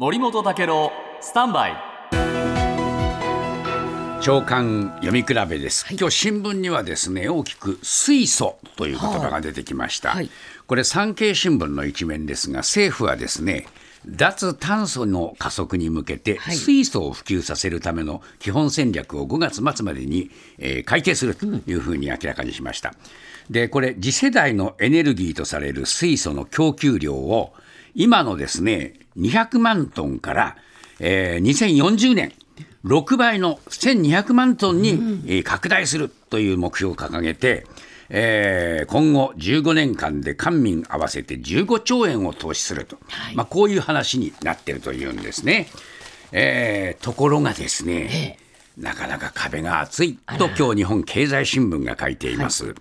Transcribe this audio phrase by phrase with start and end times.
[0.00, 1.76] 森本武郎スタンバイ。
[4.22, 10.30] 長官読み比べです、今日新聞にはですね大きく水素という言葉が出てきました、はい。
[10.66, 13.66] これ産経新聞の一面ですが政府はですね
[14.06, 16.56] 脱炭素の加速に向けてはい。
[16.56, 22.94] 水素を普及させるための基本戦略を5月末までに、えー改定するというふうに明らかにしました。
[23.50, 27.52] でこれ次世代のエネルギーとされる水素の供給量を
[27.94, 30.56] 今のですね200万トンから、
[30.98, 32.32] えー2040年
[32.84, 37.66] 6倍の1200万トンに、えー拡大するという目標を掲げて、
[38.08, 43.36] えー今後15年間で官民合わせて15兆円を投資すると、はい。
[43.36, 45.68] まあ、こういう話になっているというんですね。
[46.32, 48.38] えーところがですね、
[48.78, 52.74] なかなか壁が厚いと今日日本経済新聞が書いています。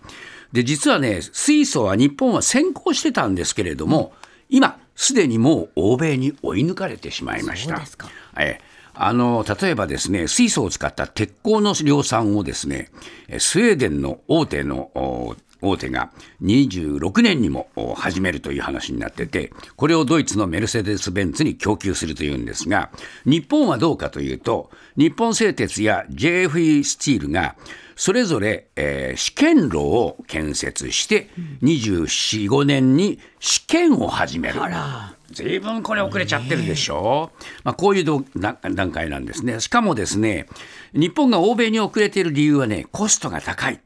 [0.51, 4.13] で実はね水素は日本は先行してたんですけれども、
[4.49, 7.75] 今すでにもう欧米に追い抜かれてしまいました。
[7.77, 8.69] そうですかえー
[9.01, 12.89] あの例えばですね水素を使った鉄鋼の量産をですね
[13.29, 22.91] えースウェーデンの大手のお大手が26年にもお始めるという話になっててこれをドイツのメルセデス・ベンツに供給するというんですが
[23.25, 27.55] 日本はどうかというと日本製鉄や JFE スチールが
[27.99, 31.29] それぞれ、えー試験炉を建設して
[31.61, 34.63] 24、5年に試験を始める。
[34.63, 37.31] あらずいぶんこれ遅れちゃってるでしょ、
[37.65, 39.59] まあ、こういうど段段階なんですね。
[39.59, 40.47] しかもですね、
[40.93, 43.81] 日本が欧米に遅れている理由はね、コストが高い。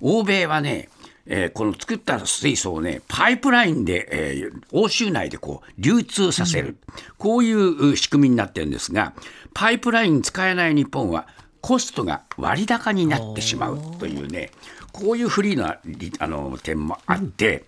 [0.00, 0.88] 欧米はね、
[1.26, 6.78] えーこの作った水素をね、パイプラインで、えー欧州内でこう流通させる、
[7.18, 9.12] こういうう仕組みになってるんですが、
[9.52, 11.26] パイプライン使えない日本は、
[11.60, 14.50] コストが割高になってしまうというね、
[14.92, 15.78] こういうフリーな
[16.18, 17.64] あの点もあって、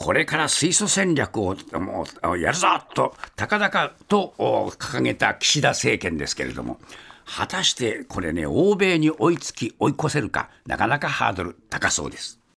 [0.00, 6.80] これから水素戦略をもうやるぞと高々と掲げた岸田政権ですけれども
[7.26, 12.39] 果たしてこれね欧米に追いつき追い越せるかなかなかハードル高そうです。